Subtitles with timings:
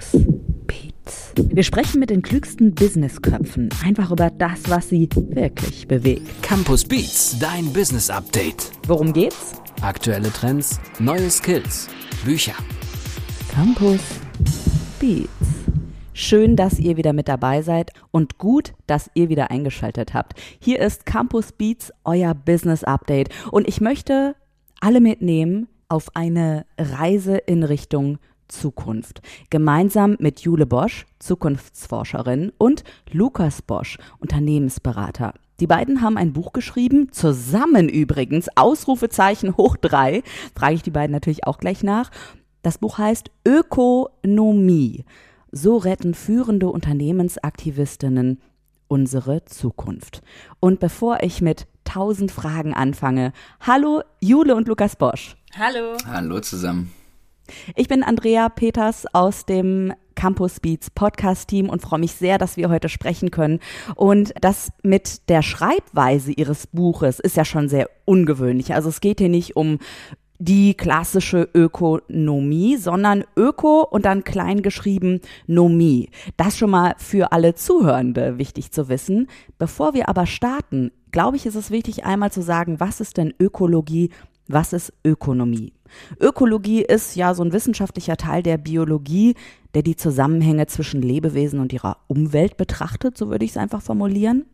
[0.00, 0.24] Campus
[0.66, 1.32] Beats.
[1.36, 6.42] Wir sprechen mit den klügsten Businessköpfen einfach über das, was sie wirklich bewegt.
[6.42, 8.70] Campus Beats, dein Business Update.
[8.86, 9.60] Worum geht's?
[9.82, 11.88] Aktuelle Trends, neue Skills,
[12.24, 12.54] Bücher.
[13.52, 14.00] Campus
[14.98, 15.28] Beats.
[16.14, 20.32] Schön, dass ihr wieder mit dabei seid und gut, dass ihr wieder eingeschaltet habt.
[20.60, 24.34] Hier ist Campus Beats, euer Business Update und ich möchte
[24.80, 28.18] alle mitnehmen auf eine Reise in Richtung
[28.50, 29.22] Zukunft.
[29.48, 35.34] Gemeinsam mit Jule Bosch, Zukunftsforscherin, und Lukas Bosch, Unternehmensberater.
[35.60, 40.22] Die beiden haben ein Buch geschrieben, zusammen übrigens, Ausrufezeichen hoch drei,
[40.54, 42.10] frage ich die beiden natürlich auch gleich nach.
[42.62, 45.04] Das Buch heißt Ökonomie.
[45.52, 48.40] So retten führende Unternehmensaktivistinnen
[48.88, 50.22] unsere Zukunft.
[50.58, 55.36] Und bevor ich mit tausend Fragen anfange, hallo Jule und Lukas Bosch.
[55.56, 55.96] Hallo.
[56.06, 56.92] Hallo zusammen.
[57.76, 62.56] Ich bin Andrea Peters aus dem Campus Beats Podcast Team und freue mich sehr, dass
[62.56, 63.60] wir heute sprechen können.
[63.94, 68.74] Und das mit der Schreibweise Ihres Buches ist ja schon sehr ungewöhnlich.
[68.74, 69.78] Also es geht hier nicht um
[70.40, 76.08] die klassische Ökonomie, sondern Öko und dann klein geschrieben Nomie.
[76.38, 79.28] Das schon mal für alle Zuhörende wichtig zu wissen.
[79.58, 83.34] Bevor wir aber starten, glaube ich, ist es wichtig einmal zu sagen, was ist denn
[83.38, 84.10] Ökologie,
[84.52, 85.72] was ist Ökonomie?
[86.20, 89.34] Ökologie ist ja so ein wissenschaftlicher Teil der Biologie,
[89.74, 94.46] der die Zusammenhänge zwischen Lebewesen und ihrer Umwelt betrachtet, so würde ich es einfach formulieren.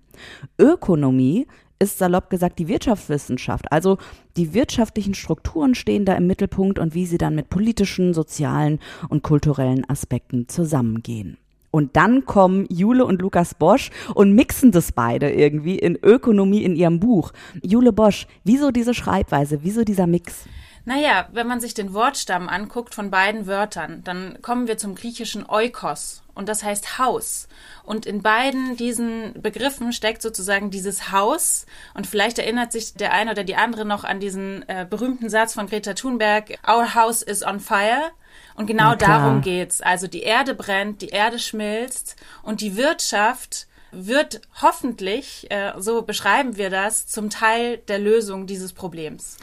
[0.58, 1.46] Ökonomie
[1.78, 3.70] ist salopp gesagt die Wirtschaftswissenschaft.
[3.70, 3.98] Also
[4.36, 9.22] die wirtschaftlichen Strukturen stehen da im Mittelpunkt und wie sie dann mit politischen, sozialen und
[9.22, 11.36] kulturellen Aspekten zusammengehen.
[11.76, 16.74] Und dann kommen Jule und Lukas Bosch und mixen das beide irgendwie in Ökonomie in
[16.74, 17.34] ihrem Buch.
[17.62, 20.46] Jule Bosch, wieso diese Schreibweise, wieso dieser Mix?
[20.86, 25.44] Naja, wenn man sich den Wortstamm anguckt von beiden Wörtern, dann kommen wir zum griechischen
[25.46, 27.46] Oikos und das heißt Haus.
[27.84, 33.32] Und in beiden diesen Begriffen steckt sozusagen dieses Haus und vielleicht erinnert sich der eine
[33.32, 37.44] oder die andere noch an diesen äh, berühmten Satz von Greta Thunberg, Our house is
[37.44, 38.12] on fire.
[38.56, 39.80] Und genau darum geht's.
[39.80, 46.56] Also die Erde brennt, die Erde schmilzt und die Wirtschaft wird hoffentlich, äh, so beschreiben
[46.56, 49.36] wir das, zum Teil der Lösung dieses Problems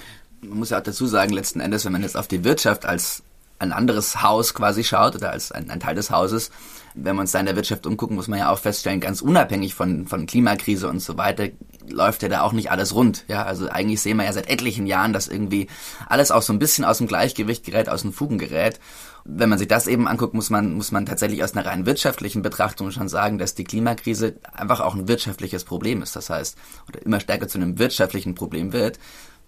[0.43, 3.23] man muss ja auch dazu sagen, letzten Endes, wenn man jetzt auf die Wirtschaft als
[3.63, 6.51] ein anderes Haus quasi schaut oder als ein, ein, Teil des Hauses,
[6.95, 9.73] wenn wir uns da in der Wirtschaft umgucken, muss man ja auch feststellen, ganz unabhängig
[9.73, 11.47] von, von Klimakrise und so weiter,
[11.89, 13.25] läuft ja da auch nicht alles rund.
[13.27, 15.67] Ja, also eigentlich sehen wir ja seit etlichen Jahren, dass irgendwie
[16.07, 18.79] alles auch so ein bisschen aus dem Gleichgewicht gerät, aus den Fugen gerät.
[19.25, 22.41] Wenn man sich das eben anguckt, muss man, muss man tatsächlich aus einer rein wirtschaftlichen
[22.41, 26.15] Betrachtung schon sagen, dass die Klimakrise einfach auch ein wirtschaftliches Problem ist.
[26.15, 26.57] Das heißt,
[26.89, 28.99] oder immer stärker zu einem wirtschaftlichen Problem wird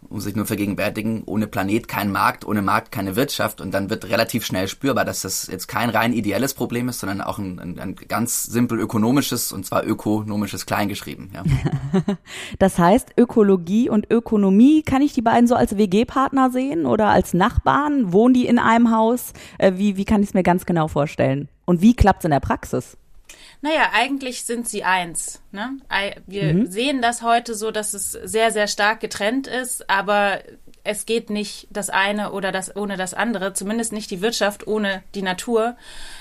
[0.10, 4.10] muss sich nur vergegenwärtigen, ohne Planet kein Markt, ohne Markt keine Wirtschaft und dann wird
[4.10, 7.80] relativ schnell spürbar, dass das jetzt kein rein ideelles Problem ist, sondern auch ein, ein,
[7.80, 11.32] ein ganz simpel ökonomisches und zwar ökonomisches Kleingeschrieben.
[11.34, 11.44] Ja.
[12.60, 17.34] das heißt, Ökologie und Ökonomie, kann ich die beiden so als WG-Partner sehen oder als
[17.34, 18.12] Nachbarn?
[18.12, 19.34] Wohnen die in einem Haus?
[19.58, 21.50] Äh, wie, wie kann ich es mir ganz genau vorstellen?
[21.66, 22.98] Und wie klappt es in der Praxis?
[23.62, 25.42] Naja, eigentlich sind sie eins.
[25.52, 25.78] Ne?
[26.28, 26.68] Wir mhm.
[26.68, 30.42] sehen das heute so, dass es sehr, sehr stark getrennt ist, aber
[30.84, 35.04] es geht nicht das eine oder das ohne das andere, zumindest nicht die Wirtschaft ohne
[35.16, 35.76] die Natur.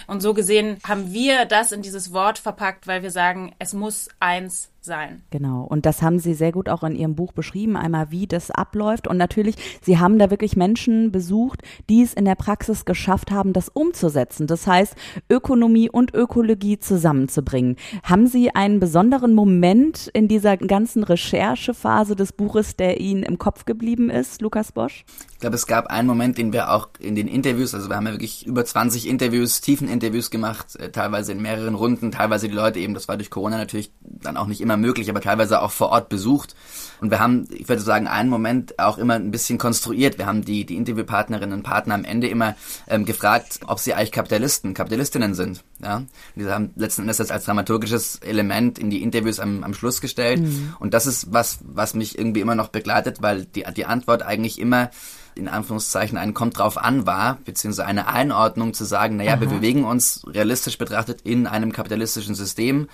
[0.06, 4.08] Und so gesehen haben wir das in dieses Wort verpackt, weil wir sagen, es muss
[4.20, 5.22] eins sein.
[5.30, 5.62] Genau.
[5.62, 9.08] Und das haben Sie sehr gut auch in Ihrem Buch beschrieben, einmal wie das abläuft.
[9.08, 13.52] Und natürlich, Sie haben da wirklich Menschen besucht, die es in der Praxis geschafft haben,
[13.52, 14.46] das umzusetzen.
[14.46, 14.94] Das heißt,
[15.30, 17.76] Ökonomie und Ökologie zusammenzubringen.
[18.02, 23.64] Haben Sie einen besonderen Moment in dieser ganzen Recherchephase des Buches, der Ihnen im Kopf
[23.64, 25.04] geblieben ist, Lukas Bosch?
[25.44, 28.06] Ich glaube, es gab einen Moment, den wir auch in den Interviews, also wir haben
[28.06, 32.54] ja wirklich über 20 Interviews, tiefen Interviews gemacht, äh, teilweise in mehreren Runden, teilweise die
[32.54, 35.70] Leute eben, das war durch Corona natürlich dann auch nicht immer möglich, aber teilweise auch
[35.70, 36.56] vor Ort besucht.
[37.02, 40.16] Und wir haben, ich würde sagen, einen Moment auch immer ein bisschen konstruiert.
[40.16, 42.54] Wir haben die, die Interviewpartnerinnen und Partner am Ende immer
[42.86, 45.62] ähm, gefragt, ob sie eigentlich Kapitalisten, Kapitalistinnen sind.
[45.82, 45.96] Ja?
[45.96, 50.00] Und die haben letzten Endes das als dramaturgisches Element in die Interviews am, am Schluss
[50.00, 50.40] gestellt.
[50.40, 50.74] Mhm.
[50.78, 54.58] Und das ist was, was mich irgendwie immer noch begleitet, weil die, die Antwort eigentlich
[54.58, 54.88] immer
[55.34, 59.40] in Anführungszeichen ein kommt drauf an war, beziehungsweise eine Einordnung zu sagen, naja, Aha.
[59.40, 62.88] wir bewegen uns realistisch betrachtet in einem kapitalistischen System,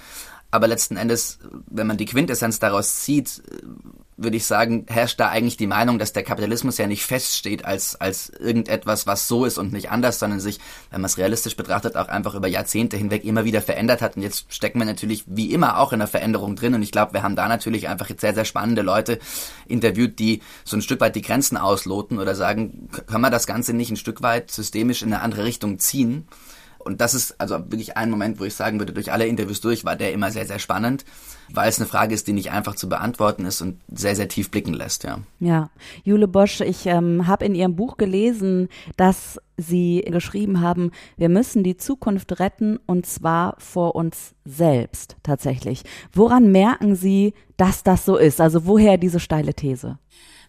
[0.51, 3.43] aber letzten Endes, wenn man die Quintessenz daraus zieht,
[4.23, 7.99] würde ich sagen, herrscht da eigentlich die Meinung, dass der Kapitalismus ja nicht feststeht als,
[7.99, 10.59] als irgendetwas, was so ist und nicht anders, sondern sich,
[10.91, 14.17] wenn man es realistisch betrachtet, auch einfach über Jahrzehnte hinweg immer wieder verändert hat.
[14.17, 16.75] Und jetzt stecken wir natürlich wie immer auch in der Veränderung drin.
[16.75, 19.19] Und ich glaube, wir haben da natürlich einfach jetzt sehr, sehr spannende Leute
[19.67, 23.73] interviewt, die so ein Stück weit die Grenzen ausloten oder sagen, können wir das Ganze
[23.73, 26.29] nicht ein Stück weit systemisch in eine andere Richtung ziehen?
[26.83, 29.85] Und das ist also wirklich ein Moment, wo ich sagen würde, durch alle Interviews durch
[29.85, 31.05] war der immer sehr, sehr spannend,
[31.53, 34.51] weil es eine Frage ist, die nicht einfach zu beantworten ist und sehr, sehr tief
[34.51, 35.19] blicken lässt, ja.
[35.41, 35.71] Ja,
[36.05, 41.63] Jule Bosch, ich ähm, habe in Ihrem Buch gelesen, dass Sie geschrieben haben, wir müssen
[41.63, 45.83] die Zukunft retten und zwar vor uns selbst tatsächlich.
[46.13, 48.41] Woran merken Sie, dass das so ist?
[48.41, 49.99] Also woher diese steile These?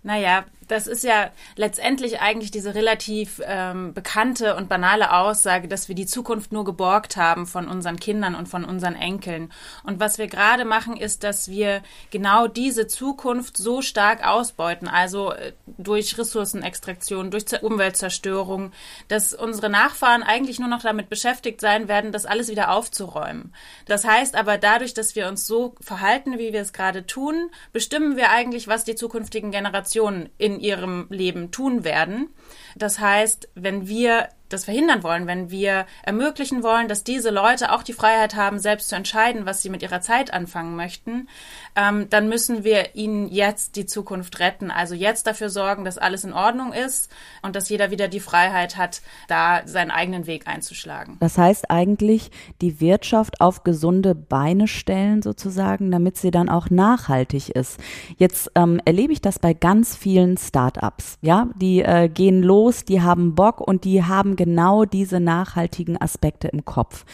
[0.04, 5.96] Naja, das ist ja letztendlich eigentlich diese relativ ähm, bekannte und banale Aussage, dass wir
[5.96, 9.52] die Zukunft nur geborgt haben von unseren Kindern und von unseren Enkeln.
[9.84, 15.34] Und was wir gerade machen, ist, dass wir genau diese Zukunft so stark ausbeuten, also
[15.34, 18.72] äh, durch Ressourcenextraktion, durch Umweltzerstörung,
[19.10, 23.54] dass unsere Nachfahren eigentlich nur noch damit beschäftigt sein werden, das alles wieder aufzuräumen.
[23.88, 28.16] Das heißt aber dadurch, dass wir uns so verhalten, wie wir es gerade tun, bestimmen
[28.16, 32.30] wir eigentlich, was die zukünftigen Generationen in ihrem Leben tun werden.
[32.76, 37.84] Das heißt, wenn wir das verhindern wollen, wenn wir ermöglichen wollen, dass diese Leute auch
[37.84, 41.28] die Freiheit haben, selbst zu entscheiden, was sie mit ihrer Zeit anfangen möchten,
[41.76, 44.72] ähm, dann müssen wir ihnen jetzt die Zukunft retten.
[44.72, 47.12] Also jetzt dafür sorgen, dass alles in Ordnung ist
[47.42, 51.18] und dass jeder wieder die Freiheit hat, da seinen eigenen Weg einzuschlagen.
[51.20, 52.32] Das heißt eigentlich,
[52.62, 57.80] die Wirtschaft auf gesunde Beine stellen sozusagen, damit sie dann auch nachhaltig ist.
[58.18, 61.18] Jetzt ähm, erlebe ich das bei ganz vielen Start-ups.
[61.22, 66.48] Ja, die äh, gehen los, die haben Bock und die haben genau diese nachhaltigen Aspekte
[66.48, 67.06] im Kopf.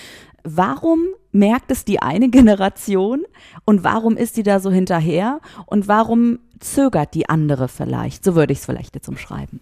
[0.45, 3.25] Warum merkt es die eine Generation
[3.65, 8.23] und warum ist die da so hinterher und warum zögert die andere vielleicht?
[8.23, 9.59] So würde ich es vielleicht jetzt umschreiben.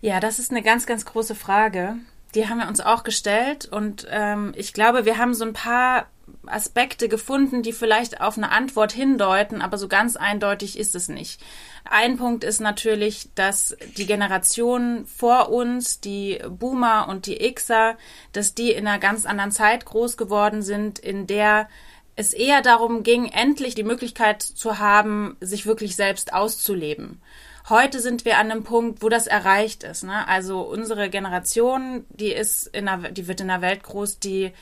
[0.00, 1.96] Ja, das ist eine ganz, ganz große Frage.
[2.36, 6.06] Die haben wir uns auch gestellt und ähm, ich glaube, wir haben so ein paar
[6.48, 11.40] Aspekte gefunden, die vielleicht auf eine Antwort hindeuten, aber so ganz eindeutig ist es nicht.
[11.84, 17.96] Ein Punkt ist natürlich, dass die Generation vor uns, die Boomer und die Xer,
[18.32, 21.68] dass die in einer ganz anderen Zeit groß geworden sind, in der
[22.16, 27.20] es eher darum ging, endlich die Möglichkeit zu haben, sich wirklich selbst auszuleben.
[27.68, 30.04] Heute sind wir an einem Punkt, wo das erreicht ist.
[30.04, 30.26] Ne?
[30.28, 34.52] Also unsere Generation, die ist in einer, die wird in einer Welt groß, die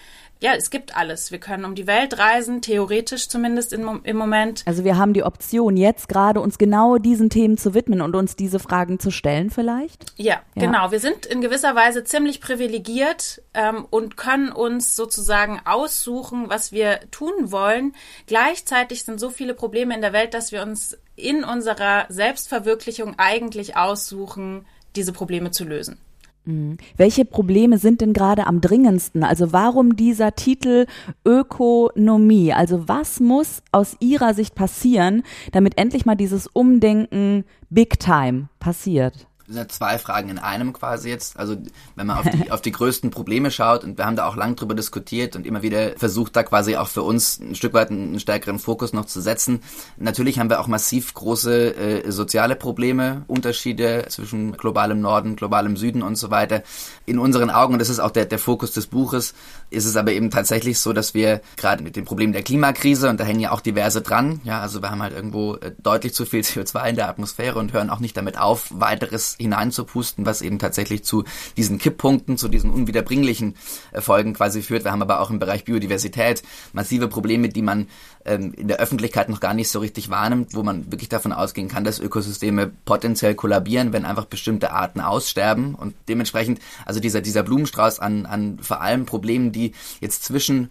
[0.45, 1.33] ja, es gibt alles.
[1.33, 4.63] Wir können um die Welt reisen, theoretisch zumindest im, im Moment.
[4.67, 8.37] Also wir haben die Option, jetzt gerade uns genau diesen Themen zu widmen und uns
[8.37, 10.05] diese Fragen zu stellen vielleicht?
[10.19, 10.67] Ja, ja.
[10.67, 10.91] genau.
[10.91, 17.01] Wir sind in gewisser Weise ziemlich privilegiert ähm, und können uns sozusagen aussuchen, was wir
[17.11, 17.95] tun wollen.
[18.27, 23.79] Gleichzeitig sind so viele Probleme in der Welt, dass wir uns in unserer Selbstverwirklichung eigentlich
[23.79, 25.99] aussuchen, diese Probleme zu lösen.
[26.45, 26.77] Mhm.
[26.97, 29.25] Welche Probleme sind denn gerade am dringendsten?
[29.25, 30.87] Also warum dieser Titel
[31.25, 32.53] Ökonomie?
[32.53, 39.27] Also was muss aus Ihrer Sicht passieren, damit endlich mal dieses Umdenken Big Time passiert?
[39.47, 41.39] Das sind zwei Fragen in einem quasi jetzt.
[41.39, 41.57] Also
[41.97, 44.57] wenn man auf die, auf die größten Probleme schaut und wir haben da auch lang
[44.57, 48.19] drüber diskutiert und immer wieder versucht, da quasi auch für uns ein Stück weit einen,
[48.19, 49.61] stärkeren Fokus noch zu setzen.
[49.99, 56.03] Natürlich haben wir auch massiv große äh, soziale Probleme, Unterschiede zwischen globalem Norden, globalem Süden
[56.03, 56.63] und so weiter.
[57.05, 59.35] In unseren Augen, und das ist auch der, der Fokus des Buches,
[59.69, 63.21] ist es aber eben tatsächlich so, dass wir gerade mit dem Problem der Klimakrise, und
[63.21, 66.25] da hängen ja auch diverse dran, ja, also wir haben halt irgendwo äh, deutlich zu
[66.25, 70.59] viel CO2 in der Atmosphäre und hören auch nicht damit auf, weiteres hineinzupusten, was eben
[70.59, 71.25] tatsächlich zu
[71.57, 73.55] diesen Kipppunkten, zu diesen unwiederbringlichen
[73.93, 74.85] Erfolgen quasi führt.
[74.85, 77.89] Wir haben aber auch im Bereich Biodiversität massive Probleme, die man
[78.25, 81.69] ähm, in der Öffentlichkeit noch gar nicht so richtig wahrnimmt, wo man wirklich davon ausgehen
[81.69, 85.75] kann, dass Ökosysteme potenziell kollabieren, wenn einfach bestimmte Arten aussterben.
[85.75, 90.71] Und dementsprechend, also dieser, dieser Blumenstrauß an, an vor allem Problemen, die jetzt zwischen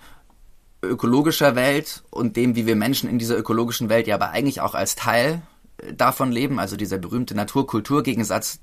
[0.83, 4.75] ökologischer Welt und dem, wie wir Menschen in dieser ökologischen Welt ja aber eigentlich auch
[4.75, 5.41] als Teil
[5.95, 8.59] davon leben, also dieser berühmte Natur-Kultur-Gegensatz,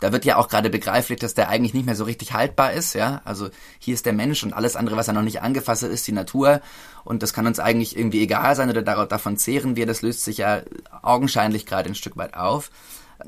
[0.00, 2.94] da wird ja auch gerade begreiflich, dass der eigentlich nicht mehr so richtig haltbar ist,
[2.94, 3.20] ja.
[3.24, 6.06] Also hier ist der Mensch und alles andere, was er noch nicht angefasst hat, ist
[6.06, 6.60] die Natur
[7.04, 10.38] und das kann uns eigentlich irgendwie egal sein oder davon zehren wir, das löst sich
[10.38, 10.62] ja
[11.02, 12.70] augenscheinlich gerade ein Stück weit auf.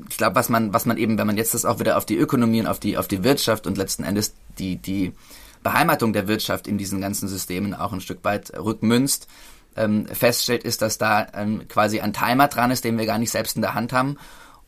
[0.09, 2.17] Ich glaube, was man, was man eben, wenn man jetzt das auch wieder auf die
[2.17, 5.13] Ökonomie und auf die, auf die Wirtschaft und letzten Endes die, die
[5.63, 9.27] Beheimatung der Wirtschaft in diesen ganzen Systemen auch ein Stück weit rückmünzt,
[9.75, 13.31] ähm, feststellt, ist, dass da ähm, quasi ein Timer dran ist, den wir gar nicht
[13.31, 14.17] selbst in der Hand haben.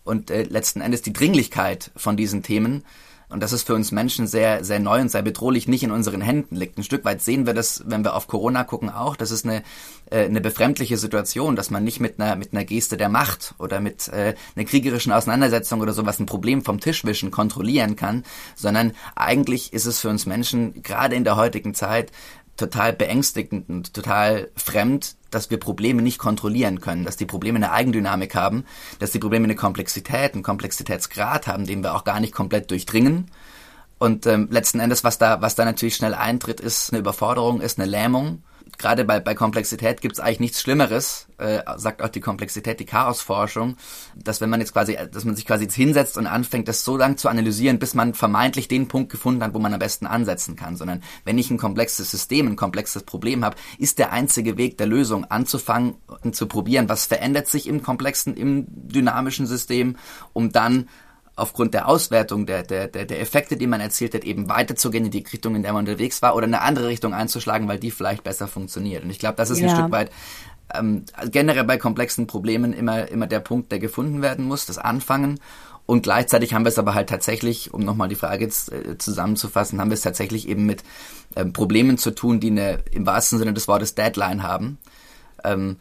[0.04, 2.84] Und äh, letzten Endes die Dringlichkeit von diesen Themen,
[3.30, 6.22] und das ist für uns Menschen sehr, sehr neu und sehr bedrohlich, nicht in unseren
[6.22, 6.78] Händen liegt.
[6.78, 9.18] Ein Stück weit sehen wir das, wenn wir auf Corona gucken, auch.
[9.18, 9.64] Das ist eine,
[10.10, 13.82] äh, eine befremdliche Situation, dass man nicht mit einer, mit einer Geste der Macht oder
[13.82, 18.24] mit äh, einer kriegerischen Auseinandersetzung oder sowas ein Problem vom Tisch wischen kontrollieren kann,
[18.56, 22.14] sondern eigentlich ist es für uns Menschen gerade in der heutigen Zeit
[22.58, 27.72] total beängstigend und total fremd, dass wir Probleme nicht kontrollieren können, dass die Probleme eine
[27.72, 28.66] Eigendynamik haben,
[29.00, 33.30] dass die Probleme eine Komplexität, einen Komplexitätsgrad haben, den wir auch gar nicht komplett durchdringen
[34.00, 37.80] Und ähm, letzten Endes, was da, was da natürlich schnell eintritt, ist eine Überforderung, ist
[37.80, 38.44] eine Lähmung.
[38.78, 42.86] Gerade bei, bei Komplexität gibt es eigentlich nichts Schlimmeres, äh, sagt auch die Komplexität, die
[42.86, 43.78] Chaosforschung,
[44.16, 46.98] dass wenn man jetzt quasi, dass man sich quasi jetzt hinsetzt und anfängt, das so
[46.98, 50.56] lange zu analysieren, bis man vermeintlich den Punkt gefunden hat, wo man am besten ansetzen
[50.56, 50.76] kann.
[50.76, 54.88] Sondern wenn ich ein komplexes System, ein komplexes Problem habe, ist der einzige Weg der
[54.88, 59.98] Lösung anzufangen und zu probieren, was verändert sich im komplexen, im dynamischen System,
[60.34, 60.88] um dann
[61.38, 65.12] aufgrund der Auswertung der, der, der, der Effekte, die man erzielt hat, eben weiterzugehen in
[65.12, 68.24] die Richtung, in der man unterwegs war, oder eine andere Richtung einzuschlagen, weil die vielleicht
[68.24, 69.04] besser funktioniert.
[69.04, 69.70] Und ich glaube, das ist ja.
[69.70, 70.12] ein Stück weit
[70.74, 75.40] ähm, generell bei komplexen Problemen immer, immer der Punkt, der gefunden werden muss, das Anfangen.
[75.86, 79.80] Und gleichzeitig haben wir es aber halt tatsächlich, um nochmal die Frage jetzt äh, zusammenzufassen,
[79.80, 80.84] haben wir es tatsächlich eben mit
[81.36, 84.80] ähm, Problemen zu tun, die eine im wahrsten Sinne des Wortes Deadline haben.
[85.44, 85.78] Ähm,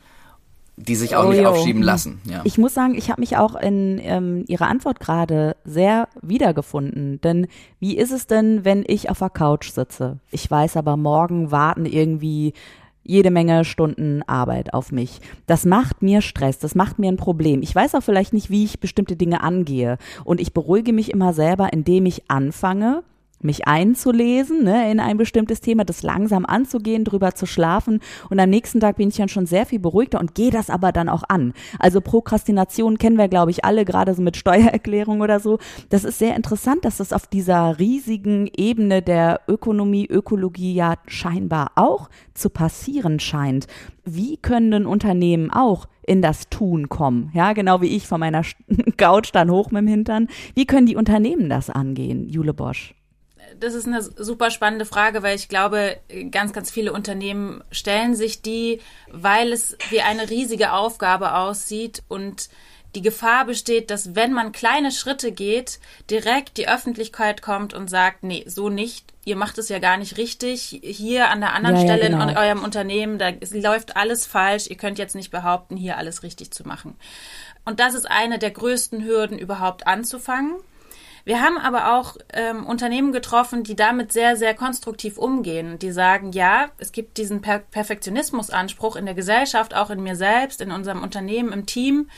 [0.76, 1.48] die sich auch oh, nicht jo.
[1.48, 2.20] aufschieben lassen.
[2.24, 2.42] Ja.
[2.44, 7.20] Ich muss sagen, ich habe mich auch in ähm, Ihrer Antwort gerade sehr wiedergefunden.
[7.22, 7.46] Denn
[7.80, 10.18] wie ist es denn, wenn ich auf der Couch sitze?
[10.30, 12.52] Ich weiß aber, morgen warten irgendwie
[13.02, 15.20] jede Menge Stunden Arbeit auf mich.
[15.46, 17.62] Das macht mir Stress, das macht mir ein Problem.
[17.62, 19.96] Ich weiß auch vielleicht nicht, wie ich bestimmte Dinge angehe.
[20.24, 23.02] Und ich beruhige mich immer selber, indem ich anfange,
[23.46, 28.50] mich einzulesen ne, in ein bestimmtes Thema, das langsam anzugehen, drüber zu schlafen und am
[28.50, 31.22] nächsten Tag bin ich dann schon sehr viel beruhigter und gehe das aber dann auch
[31.28, 31.54] an.
[31.78, 35.58] Also Prokrastination kennen wir, glaube ich, alle, gerade so mit Steuererklärung oder so.
[35.88, 41.72] Das ist sehr interessant, dass das auf dieser riesigen Ebene der Ökonomie, Ökologie ja scheinbar
[41.76, 43.66] auch zu passieren scheint.
[44.04, 47.30] Wie können denn Unternehmen auch in das Tun kommen?
[47.34, 48.42] Ja, genau wie ich von meiner
[48.96, 50.28] Couch dann hoch mit dem Hintern.
[50.54, 52.95] Wie können die Unternehmen das angehen, Jule Bosch?
[53.58, 55.98] Das ist eine super spannende Frage, weil ich glaube,
[56.30, 62.48] ganz, ganz viele Unternehmen stellen sich die, weil es wie eine riesige Aufgabe aussieht und
[62.94, 68.22] die Gefahr besteht, dass wenn man kleine Schritte geht, direkt die Öffentlichkeit kommt und sagt,
[68.22, 70.80] nee, so nicht, ihr macht es ja gar nicht richtig.
[70.82, 72.28] Hier an der anderen ja, Stelle ja, genau.
[72.28, 76.52] in eurem Unternehmen, da läuft alles falsch, ihr könnt jetzt nicht behaupten, hier alles richtig
[76.52, 76.96] zu machen.
[77.66, 80.54] Und das ist eine der größten Hürden, überhaupt anzufangen.
[81.26, 85.76] Wir haben aber auch ähm, Unternehmen getroffen, die damit sehr, sehr konstruktiv umgehen.
[85.76, 90.60] Die sagen, ja, es gibt diesen per Perfektionismusanspruch in der Gesellschaft, auch in mir selbst,
[90.60, 92.08] in unserem Unternehmen, im Team.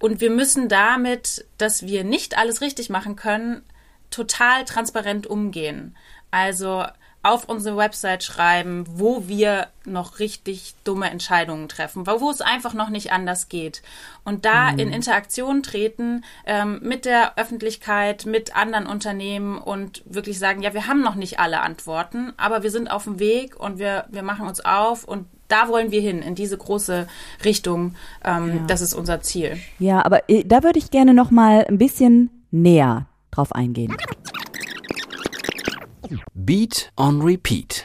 [0.00, 3.62] Und wir müssen damit, dass wir nicht alles richtig machen können,
[4.10, 5.96] total transparent umgehen.
[6.32, 6.86] Also
[7.26, 12.88] auf unsere Website schreiben, wo wir noch richtig dumme Entscheidungen treffen, wo es einfach noch
[12.88, 13.82] nicht anders geht.
[14.24, 14.78] Und da mhm.
[14.78, 20.86] in Interaktion treten ähm, mit der Öffentlichkeit, mit anderen Unternehmen und wirklich sagen, ja, wir
[20.86, 24.46] haben noch nicht alle Antworten, aber wir sind auf dem Weg und wir, wir machen
[24.46, 27.06] uns auf und da wollen wir hin, in diese große
[27.44, 27.94] Richtung.
[28.24, 28.62] Ähm, ja.
[28.66, 29.58] Das ist unser Ziel.
[29.78, 33.96] Ja, aber äh, da würde ich gerne noch mal ein bisschen näher drauf eingehen.
[36.34, 37.84] Beat on Repeat.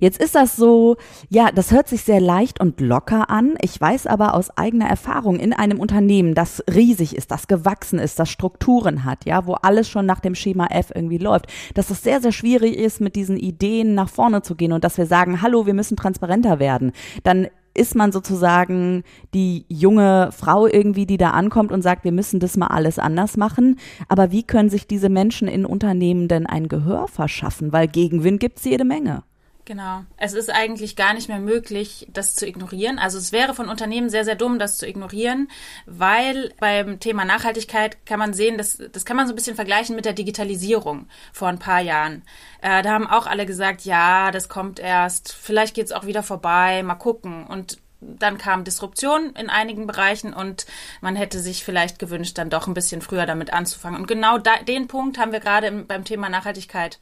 [0.00, 0.96] Jetzt ist das so,
[1.28, 3.54] ja, das hört sich sehr leicht und locker an.
[3.60, 8.18] Ich weiß aber aus eigener Erfahrung in einem Unternehmen, das riesig ist, das gewachsen ist,
[8.18, 12.02] das Strukturen hat, ja, wo alles schon nach dem Schema F irgendwie läuft, dass es
[12.02, 15.42] sehr, sehr schwierig ist, mit diesen Ideen nach vorne zu gehen und dass wir sagen,
[15.42, 16.92] hallo, wir müssen transparenter werden.
[17.22, 19.02] Dann ist man sozusagen
[19.34, 23.36] die junge Frau irgendwie, die da ankommt und sagt, wir müssen das mal alles anders
[23.36, 23.78] machen.
[24.08, 27.72] Aber wie können sich diese Menschen in Unternehmen denn ein Gehör verschaffen?
[27.72, 29.22] Weil Gegenwind gibt es jede Menge.
[29.64, 30.04] Genau.
[30.16, 32.98] Es ist eigentlich gar nicht mehr möglich, das zu ignorieren.
[32.98, 35.48] Also es wäre von Unternehmen sehr, sehr dumm, das zu ignorieren,
[35.86, 39.94] weil beim Thema Nachhaltigkeit kann man sehen, das, das kann man so ein bisschen vergleichen
[39.94, 42.22] mit der Digitalisierung vor ein paar Jahren.
[42.60, 46.24] Äh, da haben auch alle gesagt, ja, das kommt erst, vielleicht geht es auch wieder
[46.24, 47.46] vorbei, mal gucken.
[47.46, 50.66] Und dann kam Disruption in einigen Bereichen und
[51.00, 54.00] man hätte sich vielleicht gewünscht, dann doch ein bisschen früher damit anzufangen.
[54.00, 56.98] Und genau da, den Punkt haben wir gerade beim Thema Nachhaltigkeit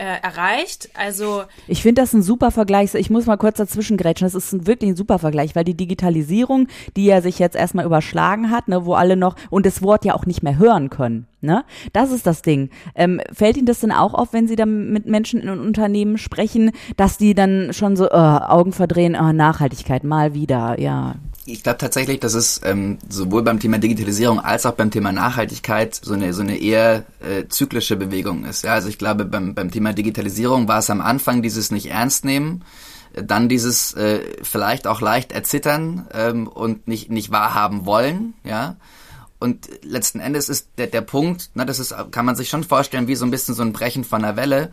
[0.00, 0.88] äh, erreicht.
[0.94, 2.94] Also ich finde das ein super Vergleich.
[2.94, 4.24] Ich muss mal kurz dazwischen grätschen.
[4.24, 7.84] Das ist ein, wirklich ein super Vergleich, weil die Digitalisierung, die ja sich jetzt erstmal
[7.84, 11.26] überschlagen hat, ne, wo alle noch und das Wort ja auch nicht mehr hören können.
[11.42, 11.64] Ne?
[11.92, 12.70] Das ist das Ding.
[12.94, 16.70] Ähm, fällt Ihnen das denn auch auf, wenn Sie da mit Menschen in Unternehmen sprechen,
[16.96, 21.16] dass die dann schon so äh, Augen verdrehen, äh, Nachhaltigkeit mal wieder, ja
[21.46, 25.94] ich glaube tatsächlich, dass es ähm, sowohl beim Thema Digitalisierung als auch beim Thema Nachhaltigkeit
[25.94, 28.64] so eine so eine eher äh, zyklische Bewegung ist.
[28.64, 32.24] Ja, also ich glaube beim beim Thema Digitalisierung war es am Anfang dieses nicht ernst
[32.24, 32.64] nehmen,
[33.14, 38.34] dann dieses äh, vielleicht auch leicht erzittern ähm, und nicht nicht wahrhaben wollen.
[38.44, 38.76] Ja.
[39.38, 43.08] Und letzten Endes ist der, der Punkt, ne, das ist, kann man sich schon vorstellen,
[43.08, 44.70] wie so ein bisschen so ein Brechen von einer Welle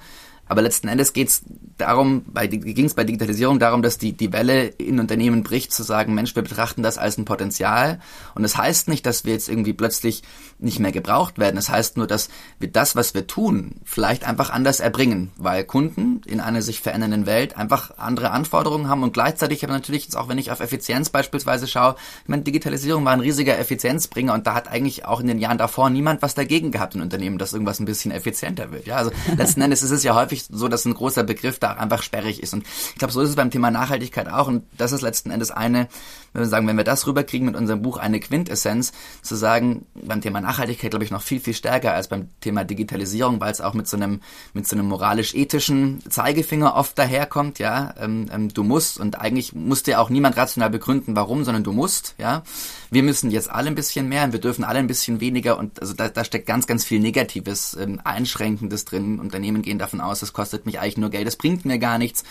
[0.50, 1.44] Aber letzten Endes geht es
[1.78, 6.14] darum, ging es bei Digitalisierung darum, dass die, die Welle in Unternehmen bricht, zu sagen,
[6.14, 8.00] Mensch, wir betrachten das als ein Potenzial.
[8.36, 10.24] Und es das heißt nicht, dass wir jetzt irgendwie plötzlich
[10.60, 11.58] nicht mehr gebraucht werden.
[11.58, 15.64] Es das heißt nur, dass wir das, was wir tun, vielleicht einfach anders erbringen, weil
[15.64, 20.16] Kunden in einer sich verändernden Welt einfach andere Anforderungen haben und gleichzeitig aber natürlich jetzt
[20.16, 24.48] auch, wenn ich auf Effizienz beispielsweise schaue, ich meine, Digitalisierung war ein riesiger Effizienzbringer und
[24.48, 27.54] da hat eigentlich auch in den Jahren davor niemand was dagegen gehabt in Unternehmen, dass
[27.54, 28.88] irgendwas ein bisschen effizienter wird.
[28.88, 32.02] Ja, also letzten Endes ist es ja häufig so, dass ein großer Begriff da einfach
[32.02, 35.02] sperrig ist und ich glaube, so ist es beim Thema Nachhaltigkeit auch und das ist
[35.02, 35.88] letzten Endes eine,
[36.34, 38.92] wenn wir sagen, wenn wir das rüberkriegen mit unserem Buch eine Quintessenz,
[39.22, 43.40] zu sagen, beim Thema Nachhaltigkeit glaube ich noch viel, viel stärker als beim Thema Digitalisierung,
[43.40, 44.22] weil es auch mit so einem,
[44.54, 49.84] mit so einem moralisch-ethischen Zeigefinger oft daherkommt, ja, ähm, ähm, du musst und eigentlich muss
[49.84, 52.44] dir auch niemand rational begründen, warum, sondern du musst, ja.
[52.90, 55.82] Wir müssen jetzt alle ein bisschen mehr und wir dürfen alle ein bisschen weniger und
[55.82, 59.20] also da, da steckt ganz, ganz viel Negatives, ähm, Einschränkendes drin.
[59.20, 62.24] Unternehmen gehen davon aus, das kostet mich eigentlich nur Geld, das bringt mir gar nichts.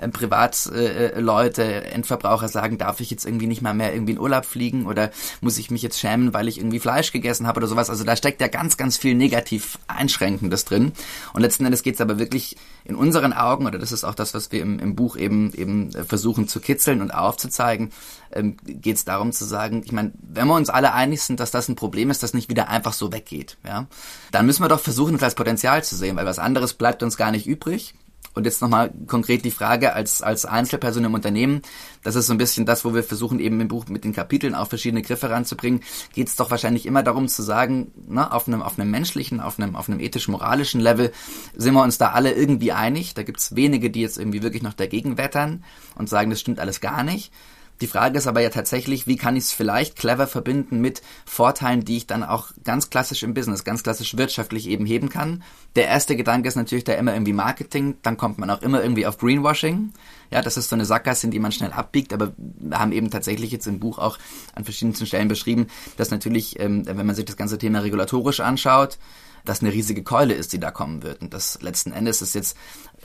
[0.00, 4.44] Ähm, Privatleute, äh, Endverbraucher sagen, darf ich jetzt irgendwie nicht mal mehr irgendwie in Urlaub
[4.44, 7.90] fliegen oder muss ich mich jetzt schämen, weil ich irgendwie Fleisch gegessen habe oder sowas.
[7.90, 10.92] Also da steckt ja ganz, ganz viel negativ Einschränkendes drin.
[11.32, 14.34] Und letzten Endes geht es aber wirklich in unseren Augen, oder das ist auch das,
[14.34, 17.90] was wir im, im Buch eben eben versuchen zu kitzeln und aufzuzeigen,
[18.34, 21.50] ähm, geht es darum zu sagen, ich meine, wenn wir uns alle einig sind, dass
[21.50, 23.86] das ein Problem ist, das nicht wieder einfach so weggeht, ja,
[24.32, 27.16] dann müssen wir doch versuchen, es als Potenzial zu sehen, weil was anderes bleibt uns
[27.16, 27.94] gar nicht übrig.
[28.34, 31.62] Und jetzt nochmal konkret die Frage als, als Einzelperson im Unternehmen,
[32.02, 34.56] das ist so ein bisschen das, wo wir versuchen eben im Buch mit den Kapiteln
[34.56, 38.60] auch verschiedene Griffe ranzubringen, geht es doch wahrscheinlich immer darum zu sagen, ne, auf einem,
[38.60, 41.12] auf einem menschlichen, auf einem, auf einem ethisch-moralischen Level
[41.54, 43.14] sind wir uns da alle irgendwie einig.
[43.14, 45.62] Da gibt's wenige, die jetzt irgendwie wirklich noch dagegen wettern
[45.94, 47.32] und sagen, das stimmt alles gar nicht.
[47.80, 51.84] Die Frage ist aber ja tatsächlich, wie kann ich es vielleicht clever verbinden mit Vorteilen,
[51.84, 55.42] die ich dann auch ganz klassisch im Business, ganz klassisch wirtschaftlich eben heben kann.
[55.74, 59.06] Der erste Gedanke ist natürlich da immer irgendwie Marketing, dann kommt man auch immer irgendwie
[59.06, 59.92] auf Greenwashing.
[60.30, 63.10] Ja, das ist so eine Sackgasse, in die man schnell abbiegt, aber wir haben eben
[63.10, 64.18] tatsächlich jetzt im Buch auch
[64.54, 65.66] an verschiedenen Stellen beschrieben,
[65.96, 68.98] dass natürlich, ähm, wenn man sich das ganze Thema regulatorisch anschaut,
[69.44, 71.20] das eine riesige Keule ist, die da kommen wird.
[71.22, 72.56] Und das letzten Endes ist jetzt,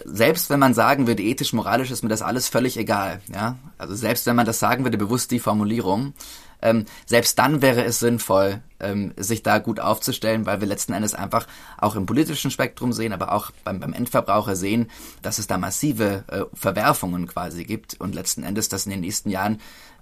[0.05, 3.21] selbst wenn man sagen würde, ethisch, moralisch ist mir das alles völlig egal.
[3.33, 6.13] Ja, also selbst wenn man das sagen würde, bewusst die Formulierung,
[6.61, 11.13] ähm, selbst dann wäre es sinnvoll, ähm, sich da gut aufzustellen, weil wir letzten Endes
[11.13, 14.89] einfach auch im politischen Spektrum sehen, aber auch beim, beim Endverbraucher sehen,
[15.21, 19.29] dass es da massive äh, Verwerfungen quasi gibt und letzten Endes das in den nächsten
[19.29, 19.59] Jahren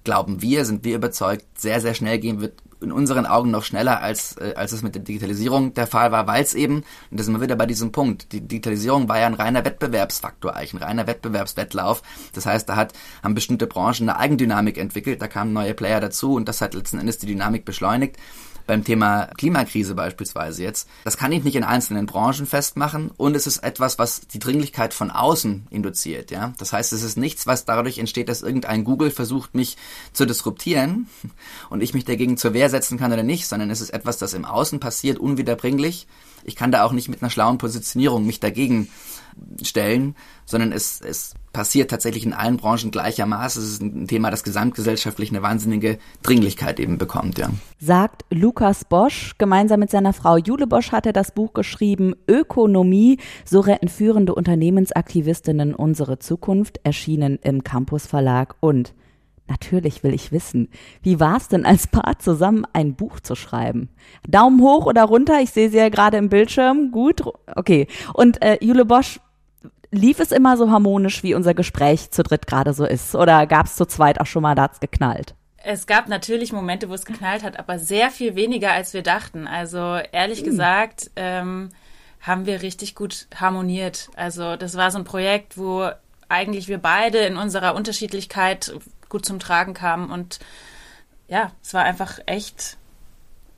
[0.08, 4.02] glauben wir, sind wir überzeugt, sehr, sehr schnell gehen wird, in unseren Augen noch schneller,
[4.02, 7.24] als, äh, als es mit der Digitalisierung der Fall war, weil es eben, und da
[7.24, 10.88] sind wir wieder bei diesem Punkt, die Digitalisierung war ja ein reiner Wettbewerbsfaktor eigentlich, ein
[10.88, 12.04] reiner Wettbewerbswettlauf.
[12.34, 16.36] Das heißt, da hat, haben bestimmte Branchen eine Eigendynamik entwickelt, da kamen neue Player dazu
[16.36, 18.16] und das hat letzten Endes die Dynamik beschleunigt
[18.68, 23.48] beim Thema Klimakrise beispielsweise jetzt, das kann ich nicht in einzelnen Branchen festmachen und es
[23.48, 26.54] ist etwas, was die Dringlichkeit von außen induziert, ja.
[26.60, 29.78] Das heißt, es ist nichts, was dadurch entsteht, dass irgendein Google versucht, mich
[30.14, 31.08] zu disruptieren
[31.70, 34.34] und ich mich dagegen zur Wehr setzen kann oder nicht, sondern es ist etwas, das
[34.34, 36.08] im Außen passiert, unwiederbringlich.
[36.44, 38.90] Ich kann da auch nicht mit einer schlauen Positionierung mich dagegen
[39.62, 43.64] stellen, sondern es, es passiert tatsächlich in allen Branchen gleichermaßen.
[43.64, 47.50] Es ist ein Thema, das gesamtgesellschaftlich eine wahnsinnige Dringlichkeit eben bekommt, ja.
[47.80, 49.34] Sagt Lukas Bosch.
[49.38, 54.36] Gemeinsam mit seiner Frau Jule Bosch hat er das Buch geschrieben Ökonomie, so retten führende
[54.36, 58.94] Unternehmensaktivistinnen unsere Zukunft, erschienen im Campus Verlag und
[59.48, 60.70] Natürlich will ich wissen,
[61.02, 63.90] wie war es denn als Paar zusammen ein Buch zu schreiben?
[64.28, 65.40] Daumen hoch oder runter?
[65.42, 66.92] Ich sehe sie ja gerade im Bildschirm.
[66.92, 67.24] Gut,
[67.56, 67.88] okay.
[68.14, 69.20] Und äh, Jule Bosch,
[69.92, 73.16] lief es immer so harmonisch, wie unser Gespräch zu dritt gerade so ist?
[73.16, 75.34] Oder gab es zu zweit auch schon mal, da hat's geknallt?
[75.64, 79.48] Es gab natürlich Momente, wo es geknallt hat, aber sehr viel weniger, als wir dachten.
[79.48, 80.46] Also ehrlich hm.
[80.46, 81.70] gesagt ähm,
[82.22, 84.10] haben wir richtig gut harmoniert.
[84.16, 85.90] Also das war so ein Projekt, wo
[86.30, 88.74] eigentlich wir beide in unserer Unterschiedlichkeit
[89.10, 90.40] gut zum Tragen kamen und
[91.28, 92.78] ja, es war einfach echt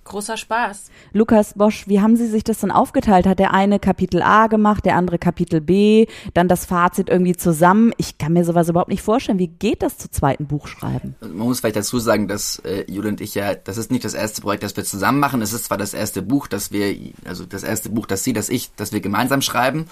[0.10, 0.90] großer Spaß.
[1.14, 3.26] Lukas Bosch, wie haben Sie sich das dann aufgeteilt?
[3.28, 7.94] Hat der eine Kapitel A gemacht, der andere Kapitel B, dann das Fazit irgendwie zusammen?
[7.98, 9.40] Ich kann mir sowas überhaupt nicht vorstellen.
[9.40, 11.16] Wie geht das zu zweiten Buchschreiben?
[11.22, 14.16] Man muss vielleicht dazu sagen, dass äh, Jule und ich ja, das ist nicht das
[14.16, 15.42] erste Projekt, das wir zusammen machen.
[15.42, 18.50] Es ist zwar das erste Buch, das wir, also das erste Buch, das Sie, das
[18.50, 19.86] ich, das wir gemeinsam schreiben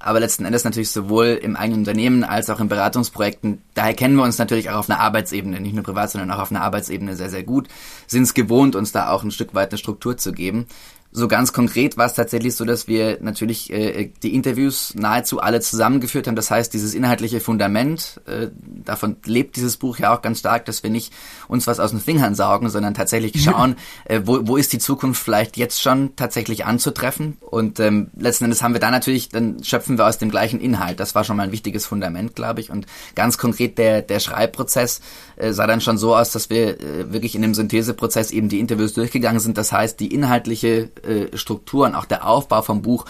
[0.00, 3.62] aber letzten Endes natürlich sowohl im eigenen Unternehmen als auch in Beratungsprojekten.
[3.74, 6.50] Daher kennen wir uns natürlich auch auf einer Arbeitsebene, nicht nur privat, sondern auch auf
[6.50, 7.68] einer Arbeitsebene sehr, sehr gut,
[8.06, 10.66] sind es gewohnt, uns da auch ein Stück weit eine Struktur zu geben.
[11.12, 15.60] So ganz konkret war es tatsächlich so, dass wir natürlich äh, die Interviews nahezu alle
[15.60, 16.36] zusammengeführt haben.
[16.36, 18.48] Das heißt, dieses inhaltliche Fundament, äh,
[18.84, 21.12] davon lebt dieses Buch ja auch ganz stark, dass wir nicht
[21.48, 25.20] uns was aus den Fingern saugen, sondern tatsächlich schauen, äh, wo, wo ist die Zukunft
[25.20, 27.38] vielleicht jetzt schon tatsächlich anzutreffen.
[27.40, 31.00] Und ähm, letzten Endes haben wir da natürlich, dann schöpfen wir aus dem gleichen Inhalt.
[31.00, 32.70] Das war schon mal ein wichtiges Fundament, glaube ich.
[32.70, 35.00] Und ganz konkret der, der Schreibprozess
[35.34, 38.60] äh, sah dann schon so aus, dass wir äh, wirklich in dem Syntheseprozess eben die
[38.60, 39.58] Interviews durchgegangen sind.
[39.58, 43.04] Das heißt, die inhaltliche äh, Struktur und auch der Aufbau vom Buch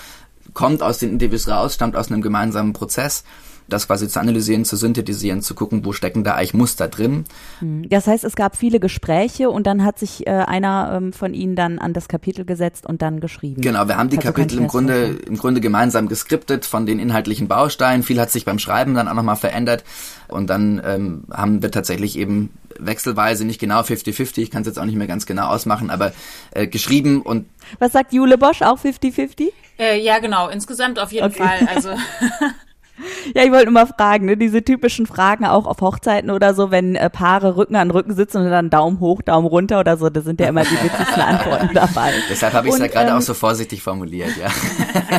[0.54, 3.24] kommt aus den Interviews raus, stammt aus einem gemeinsamen Prozess
[3.72, 7.24] das quasi zu analysieren, zu synthetisieren, zu gucken, wo stecken da eigentlich Muster drin.
[7.60, 7.88] Hm.
[7.88, 11.56] Das heißt, es gab viele Gespräche und dann hat sich äh, einer ähm, von Ihnen
[11.56, 13.60] dann an das Kapitel gesetzt und dann geschrieben.
[13.62, 17.48] Genau, wir haben die also Kapitel im Grunde, im Grunde gemeinsam geskriptet von den inhaltlichen
[17.48, 18.02] Bausteinen.
[18.02, 19.84] Viel hat sich beim Schreiben dann auch nochmal verändert
[20.28, 24.78] und dann ähm, haben wir tatsächlich eben wechselweise, nicht genau 50-50, ich kann es jetzt
[24.78, 26.12] auch nicht mehr ganz genau ausmachen, aber
[26.52, 27.46] äh, geschrieben und
[27.78, 29.48] Was sagt Jule Bosch, auch 50-50?
[29.78, 31.42] Äh, ja, genau, insgesamt auf jeden okay.
[31.42, 31.68] Fall.
[31.72, 31.90] Also
[33.34, 36.70] Ja, ich wollte nur mal fragen, ne, diese typischen Fragen auch auf Hochzeiten oder so,
[36.70, 40.10] wenn äh, Paare Rücken an Rücken sitzen und dann Daumen hoch, Daumen runter oder so,
[40.10, 42.12] da sind ja immer die witzigsten Antworten dabei.
[42.28, 44.48] Deshalb habe ich es ja gerade ähm, auch so vorsichtig formuliert, ja.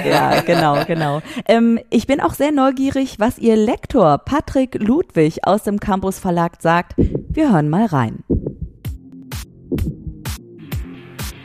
[0.09, 1.21] ja, genau, genau.
[1.47, 6.61] Ähm, ich bin auch sehr neugierig, was Ihr Lektor Patrick Ludwig aus dem Campus Verlag
[6.61, 6.93] sagt.
[6.97, 8.23] Wir hören mal rein.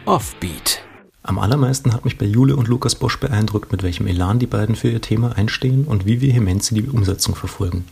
[0.04, 0.85] Offbeat.
[1.26, 4.76] Am allermeisten hat mich bei Jule und Lukas Bosch beeindruckt, mit welchem Elan die beiden
[4.76, 7.84] für ihr Thema einstehen und wie vehement sie die Umsetzung verfolgen.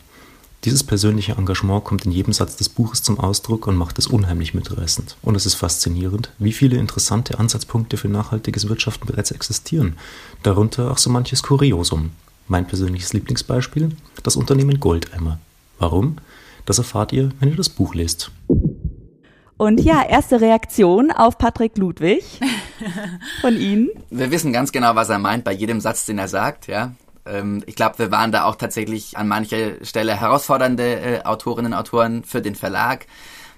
[0.62, 4.54] Dieses persönliche Engagement kommt in jedem Satz des Buches zum Ausdruck und macht es unheimlich
[4.54, 5.16] mitreißend.
[5.20, 9.96] Und es ist faszinierend, wie viele interessante Ansatzpunkte für nachhaltiges Wirtschaften bereits existieren,
[10.44, 12.12] darunter auch so manches Kuriosum.
[12.46, 13.96] Mein persönliches Lieblingsbeispiel?
[14.22, 15.40] Das Unternehmen Goldeimer.
[15.80, 16.18] Warum?
[16.66, 18.30] Das erfahrt ihr, wenn ihr das Buch lest.
[19.56, 22.24] Und ja, erste Reaktion auf Patrick Ludwig
[23.40, 23.90] von Ihnen.
[24.10, 26.92] Wir wissen ganz genau, was er meint bei jedem Satz, den er sagt, ja.
[27.26, 31.78] Ähm, ich glaube, wir waren da auch tatsächlich an mancher Stelle herausfordernde äh, Autorinnen und
[31.78, 33.06] Autoren für den Verlag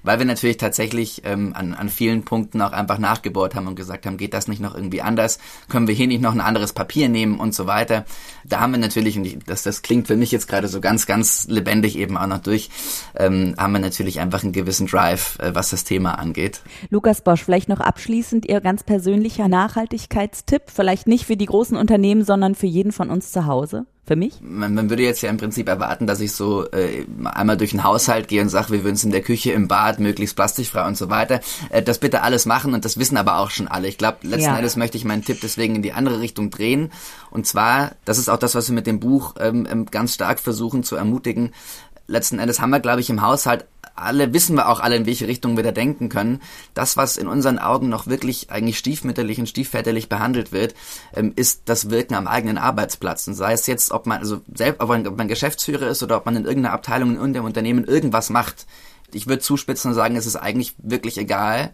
[0.07, 4.07] weil wir natürlich tatsächlich ähm, an, an vielen Punkten auch einfach nachgebohrt haben und gesagt
[4.07, 5.38] haben, geht das nicht noch irgendwie anders?
[5.69, 8.05] Können wir hier nicht noch ein anderes Papier nehmen und so weiter?
[8.45, 11.07] Da haben wir natürlich, und ich, das, das klingt für mich jetzt gerade so ganz,
[11.07, 12.71] ganz lebendig eben auch noch durch,
[13.16, 16.62] ähm, haben wir natürlich einfach einen gewissen Drive, äh, was das Thema angeht.
[16.90, 22.25] Lukas Bosch, vielleicht noch abschließend Ihr ganz persönlicher Nachhaltigkeitstipp, vielleicht nicht für die großen Unternehmen,
[22.25, 23.87] sondern für jeden von uns zu Hause?
[24.07, 24.35] Für mich?
[24.40, 27.83] Man, man würde jetzt ja im Prinzip erwarten, dass ich so äh, einmal durch den
[27.83, 30.97] Haushalt gehe und sage, wir würden es in der Küche, im Bad, möglichst plastikfrei und
[30.97, 31.40] so weiter.
[31.71, 33.88] Äh, das bitte alles machen und das wissen aber auch schon alle.
[33.88, 34.57] Ich glaube, letzten ja.
[34.57, 36.92] Endes möchte ich meinen Tipp deswegen in die andere Richtung drehen.
[37.31, 40.38] Und zwar, das ist auch das, was wir mit dem Buch ähm, ähm ganz stark
[40.38, 41.53] versuchen zu ermutigen.
[42.07, 45.26] Letzten Endes haben wir, glaube ich, im Haushalt alle wissen wir auch alle, in welche
[45.26, 46.40] Richtung wir da denken können.
[46.74, 50.74] Das, was in unseren Augen noch wirklich eigentlich stiefmütterlich und stiefväterlich behandelt wird,
[51.14, 53.26] ähm, ist das Wirken am eigenen Arbeitsplatz.
[53.26, 56.16] Und sei es jetzt, ob man, also selbst, ob man, ob man Geschäftsführer ist oder
[56.16, 58.66] ob man in irgendeiner Abteilung in irgendeinem Unternehmen irgendwas macht.
[59.12, 61.72] Ich würde zuspitzen und sagen, es ist eigentlich wirklich egal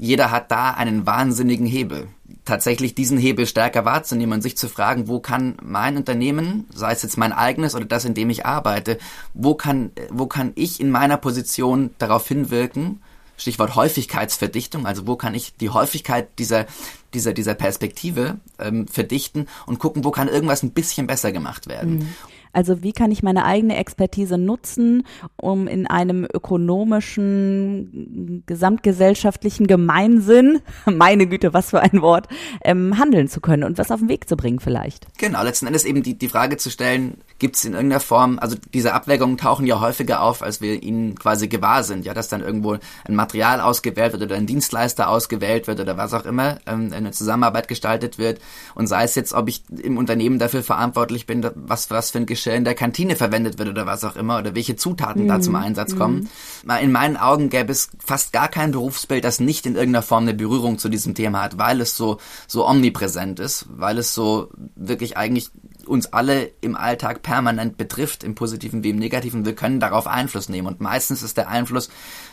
[0.00, 2.08] jeder hat da einen wahnsinnigen Hebel.
[2.44, 7.02] Tatsächlich diesen Hebel stärker wahrzunehmen und sich zu fragen, wo kann mein Unternehmen, sei es
[7.02, 8.98] jetzt mein eigenes oder das, in dem ich arbeite,
[9.34, 13.02] wo kann, wo kann ich in meiner Position darauf hinwirken,
[13.36, 16.66] Stichwort Häufigkeitsverdichtung, also wo kann ich die Häufigkeit dieser,
[17.14, 21.98] dieser, dieser Perspektive ähm, verdichten und gucken, wo kann irgendwas ein bisschen besser gemacht werden.
[21.98, 22.08] Mhm.
[22.52, 25.04] Also wie kann ich meine eigene Expertise nutzen,
[25.36, 32.28] um in einem ökonomischen, gesamtgesellschaftlichen Gemeinsinn, meine Güte, was für ein Wort,
[32.64, 35.06] ähm, handeln zu können und was auf den Weg zu bringen vielleicht.
[35.18, 38.56] Genau, letzten Endes eben die, die Frage zu stellen, gibt es in irgendeiner Form, also
[38.74, 42.42] diese Abwägungen tauchen ja häufiger auf, als wir ihnen quasi gewahr sind, ja, dass dann
[42.42, 46.92] irgendwo ein Material ausgewählt wird oder ein Dienstleister ausgewählt wird oder was auch immer, ähm,
[47.00, 48.40] eine Zusammenarbeit gestaltet wird
[48.74, 52.26] und sei es jetzt, ob ich im Unternehmen dafür verantwortlich bin, was, was für ein
[52.26, 55.28] Geschirr in der Kantine verwendet wird oder was auch immer oder welche Zutaten mhm.
[55.28, 56.28] da zum Einsatz kommen.
[56.64, 56.70] Mhm.
[56.82, 60.34] In meinen Augen gäbe es fast gar kein Berufsbild, das nicht in irgendeiner Form eine
[60.34, 65.16] Berührung zu diesem Thema hat, weil es so, so omnipräsent ist, weil es so wirklich
[65.16, 65.50] eigentlich
[65.90, 69.44] uns alle im Alltag permanent betrifft, im positiven wie im negativen.
[69.44, 71.90] Wir können darauf Einfluss nehmen und meistens ist der Einfluss,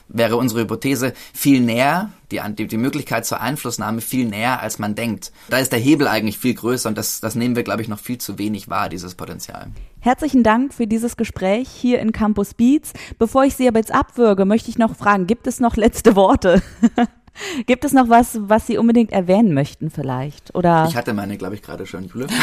[0.07, 5.31] wäre unsere Hypothese, viel näher, die, die, Möglichkeit zur Einflussnahme viel näher, als man denkt.
[5.49, 7.99] Da ist der Hebel eigentlich viel größer und das, das nehmen wir, glaube ich, noch
[7.99, 9.67] viel zu wenig wahr, dieses Potenzial.
[9.99, 12.93] Herzlichen Dank für dieses Gespräch hier in Campus Beats.
[13.17, 16.61] Bevor ich Sie aber jetzt abwürge, möchte ich noch fragen, gibt es noch letzte Worte?
[17.65, 20.55] Gibt es noch was, was Sie unbedingt erwähnen möchten vielleicht?
[20.55, 20.85] Oder?
[20.87, 22.27] Ich hatte meine, glaube ich, gerade schon, Jule.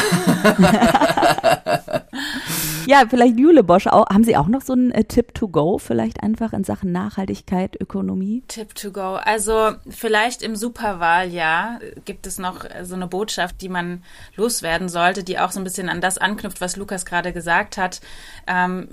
[2.86, 4.08] ja, vielleicht Jule Bosch auch.
[4.08, 7.80] Haben Sie auch noch so einen äh, Tipp to go, vielleicht einfach in Sachen Nachhaltigkeit,
[7.80, 8.42] Ökonomie?
[8.48, 9.14] Tipp to go.
[9.24, 14.02] Also vielleicht im Superwahljahr gibt es noch äh, so eine Botschaft, die man
[14.36, 18.00] loswerden sollte, die auch so ein bisschen an das anknüpft, was Lukas gerade gesagt hat,
[18.46, 18.88] ähm,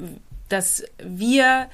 [0.49, 1.67] dass wir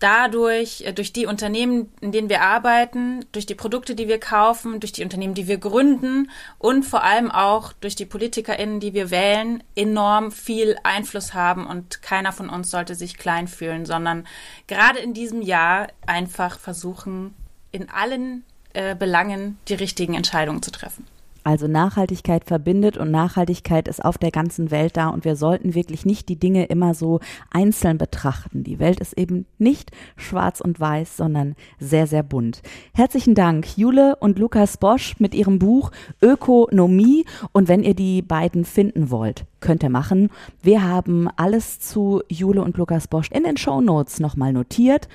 [0.00, 4.80] dadurch, äh, durch die Unternehmen, in denen wir arbeiten, durch die Produkte, die wir kaufen,
[4.80, 9.10] durch die Unternehmen, die wir gründen und vor allem auch durch die PolitikerInnen, die wir
[9.10, 14.26] wählen, enorm viel Einfluss haben und keiner von uns sollte sich klein fühlen, sondern
[14.66, 17.34] gerade in diesem Jahr einfach versuchen,
[17.70, 21.06] in allen äh, Belangen die richtigen Entscheidungen zu treffen.
[21.42, 26.04] Also Nachhaltigkeit verbindet und Nachhaltigkeit ist auf der ganzen Welt da und wir sollten wirklich
[26.04, 28.62] nicht die Dinge immer so einzeln betrachten.
[28.62, 32.62] Die Welt ist eben nicht schwarz und weiß, sondern sehr, sehr bunt.
[32.92, 38.66] Herzlichen Dank, Jule und Lukas Bosch mit ihrem Buch Ökonomie und wenn ihr die beiden
[38.66, 40.28] finden wollt, könnt ihr machen.
[40.62, 45.08] Wir haben alles zu Jule und Lukas Bosch in den Show Notes nochmal notiert.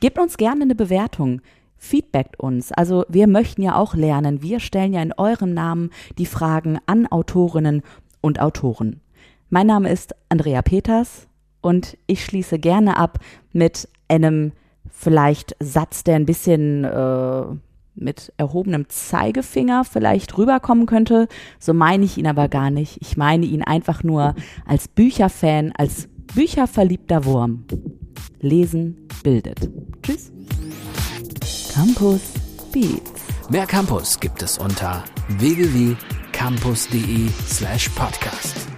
[0.00, 1.40] Gebt uns gerne eine Bewertung
[1.78, 2.72] feedbackt uns.
[2.72, 4.42] Also wir möchten ja auch lernen.
[4.42, 7.82] Wir stellen ja in eurem Namen die Fragen an Autorinnen
[8.20, 9.00] und Autoren.
[9.48, 11.26] Mein Name ist Andrea Peters
[11.60, 13.18] und ich schließe gerne ab
[13.52, 14.52] mit einem
[14.90, 17.42] vielleicht Satz, der ein bisschen äh,
[17.94, 21.28] mit erhobenem Zeigefinger vielleicht rüberkommen könnte.
[21.58, 22.98] So meine ich ihn aber gar nicht.
[23.00, 24.34] Ich meine ihn einfach nur
[24.66, 27.64] als Bücherfan, als bücherverliebter Wurm.
[28.40, 29.70] Lesen bildet.
[30.02, 30.32] Tschüss.
[31.78, 32.32] Campus
[32.72, 33.22] Beats.
[33.50, 35.04] Mehr Campus gibt es unter
[35.38, 38.77] www.campus.de slash podcast.